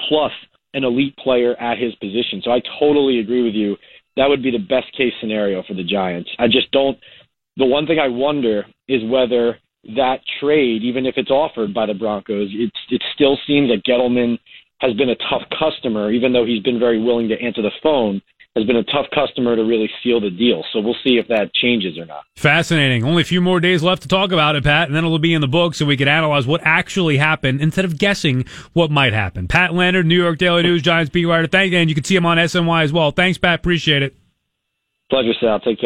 plus 0.10 0.34
an 0.76 0.84
elite 0.84 1.18
player 1.18 1.56
at 1.56 1.80
his 1.80 1.96
position. 1.96 2.42
So 2.44 2.52
I 2.52 2.62
totally 2.80 3.20
agree 3.20 3.44
with 3.44 3.56
you. 3.56 3.76
That 4.18 4.30
would 4.30 4.44
be 4.44 4.52
the 4.52 4.60
best 4.60 4.96
case 4.96 5.14
scenario 5.20 5.64
for 5.64 5.74
the 5.74 5.84
Giants. 5.84 6.30
I 6.38 6.48
just 6.48 6.72
don't. 6.72 6.98
The 7.58 7.66
one 7.66 7.88
thing 7.88 8.00
I 8.00 8.08
wonder 8.08 8.66
is 8.88 9.02
whether 9.10 9.58
that 9.96 10.20
trade, 10.40 10.84
even 10.84 11.06
if 11.06 11.16
it's 11.18 11.32
offered 11.32 11.74
by 11.74 11.86
the 11.86 11.94
Broncos, 11.94 12.50
it, 12.52 12.72
it 12.90 13.02
still 13.14 13.38
seems 13.48 13.70
that 13.70 13.84
Gettleman 13.86 14.38
has 14.80 14.94
been 14.94 15.10
a 15.10 15.16
tough 15.30 15.44
customer, 15.58 16.12
even 16.12 16.34
though 16.34 16.46
he's 16.46 16.62
been 16.62 16.80
very 16.80 17.02
willing 17.02 17.30
to 17.30 17.42
answer 17.42 17.62
the 17.62 17.72
phone 17.82 18.22
has 18.56 18.66
been 18.66 18.78
a 18.78 18.84
tough 18.84 19.08
customer 19.14 19.56
to 19.56 19.64
really 19.64 19.90
seal 20.02 20.22
the 20.22 20.30
deal. 20.30 20.64
So 20.72 20.80
we'll 20.80 20.96
see 21.04 21.18
if 21.18 21.28
that 21.28 21.54
changes 21.54 21.98
or 21.98 22.06
not. 22.06 22.24
Fascinating. 22.38 23.04
Only 23.04 23.22
a 23.22 23.26
few 23.26 23.42
more 23.42 23.60
days 23.60 23.84
left 23.84 24.04
to 24.04 24.08
talk 24.08 24.32
about 24.32 24.56
it, 24.56 24.64
Pat, 24.64 24.88
and 24.88 24.96
then 24.96 25.04
it'll 25.04 25.20
be 25.20 25.34
in 25.34 25.42
the 25.42 25.48
books 25.48 25.82
and 25.82 25.88
we 25.88 25.98
can 25.98 26.08
analyze 26.08 26.48
what 26.48 26.62
actually 26.64 27.18
happened 27.18 27.60
instead 27.60 27.84
of 27.84 27.98
guessing 27.98 28.46
what 28.74 28.90
might 28.90 29.12
happen. 29.14 29.48
Pat 29.48 29.74
Leonard, 29.74 30.06
New 30.06 30.22
York 30.22 30.38
Daily 30.38 30.64
News, 30.64 30.82
Giants 30.82 31.10
beat 31.10 31.26
writer. 31.26 31.48
Thank 31.48 31.74
you, 31.74 31.80
and 31.80 31.90
you 31.90 31.96
can 31.96 32.06
see 32.06 32.16
him 32.16 32.26
on 32.26 32.38
SNY 32.38 32.84
as 32.84 32.94
well. 32.94 33.12
Thanks, 33.12 33.38
Pat. 33.38 33.60
Appreciate 33.60 34.02
it. 34.02 34.16
Pleasure, 35.10 35.34
Sal. 35.40 35.60
Take 35.60 35.80
care. 35.80 35.84